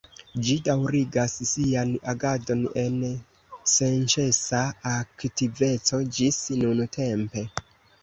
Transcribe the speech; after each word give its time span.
Ĝi 0.45 0.53
daŭrigas 0.67 1.35
sian 1.49 1.91
agadon 2.15 2.65
en 2.85 2.97
senĉesa 3.75 4.65
aktiveco 4.97 6.05
ĝis 6.19 6.45
nuntempe. 6.67 7.51